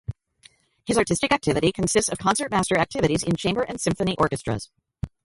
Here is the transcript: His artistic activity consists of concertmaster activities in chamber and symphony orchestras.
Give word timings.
His 0.83 0.97
artistic 0.97 1.31
activity 1.31 1.71
consists 1.71 2.09
of 2.11 2.17
concertmaster 2.17 2.75
activities 2.75 3.21
in 3.21 3.35
chamber 3.35 3.61
and 3.61 3.79
symphony 3.79 4.15
orchestras. 4.17 4.71